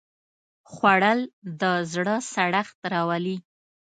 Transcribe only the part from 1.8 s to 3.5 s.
زړه سړښت راولي